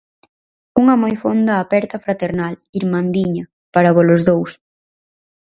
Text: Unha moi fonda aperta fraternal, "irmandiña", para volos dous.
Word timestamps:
Unha 0.81 0.95
moi 1.01 1.13
fonda 1.23 1.53
aperta 1.57 2.03
fraternal, 2.05 2.53
"irmandiña", 2.79 3.43
para 3.73 3.95
volos 3.97 4.21
dous. 4.29 4.51